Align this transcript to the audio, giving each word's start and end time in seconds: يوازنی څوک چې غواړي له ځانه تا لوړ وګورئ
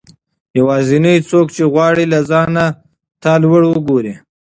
يوازنی 0.59 1.15
څوک 1.29 1.47
چې 1.55 1.63
غواړي 1.73 2.05
له 2.13 2.19
ځانه 2.29 2.65
تا 3.23 3.33
لوړ 3.43 3.61
وګورئ 3.67 4.13